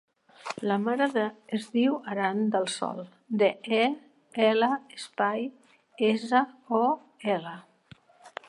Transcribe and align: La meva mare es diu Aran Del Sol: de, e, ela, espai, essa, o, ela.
La 0.69 0.77
meva 0.85 1.05
mare 1.09 1.25
es 1.57 1.67
diu 1.75 1.97
Aran 2.13 2.41
Del 2.55 2.65
Sol: 2.77 3.03
de, 3.43 3.51
e, 3.83 3.83
ela, 4.49 4.71
espai, 5.01 5.47
essa, 6.13 6.45
o, 6.83 6.85
ela. 7.37 7.59